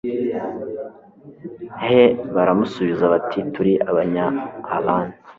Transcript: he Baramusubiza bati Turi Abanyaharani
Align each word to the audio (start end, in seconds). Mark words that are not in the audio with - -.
he 1.83 2.01
Baramusubiza 2.33 3.03
bati 3.13 3.39
Turi 3.53 3.73
Abanyaharani 3.89 5.13